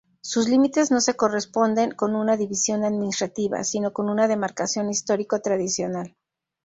Sus 0.23 0.49
límites 0.49 0.89
no 0.89 0.99
se 0.99 1.13
corresponden 1.13 1.91
con 1.91 2.15
una 2.15 2.35
división 2.35 2.83
administrativa, 2.83 3.63
sino 3.63 3.93
con 3.93 4.09
una 4.09 4.27
demarcación 4.27 4.89
histórico-tradicional. 4.89 6.15